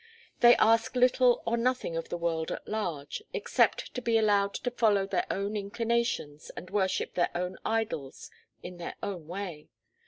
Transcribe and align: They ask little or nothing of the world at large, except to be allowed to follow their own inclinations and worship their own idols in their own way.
They 0.39 0.55
ask 0.55 0.95
little 0.95 1.43
or 1.45 1.57
nothing 1.57 1.95
of 1.95 2.09
the 2.09 2.17
world 2.17 2.49
at 2.51 2.67
large, 2.67 3.21
except 3.33 3.93
to 3.93 4.01
be 4.01 4.17
allowed 4.17 4.55
to 4.55 4.71
follow 4.71 5.05
their 5.05 5.27
own 5.29 5.55
inclinations 5.55 6.49
and 6.57 6.71
worship 6.71 7.13
their 7.13 7.29
own 7.35 7.57
idols 7.63 8.31
in 8.63 8.77
their 8.77 8.95
own 9.03 9.27
way. 9.27 9.69